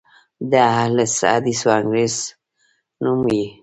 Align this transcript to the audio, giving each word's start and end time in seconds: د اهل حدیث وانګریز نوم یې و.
د 0.51 0.53
اهل 0.73 0.93
حدیث 1.31 1.61
وانګریز 1.67 2.15
نوم 3.03 3.21
یې 3.35 3.43
و. 3.51 3.53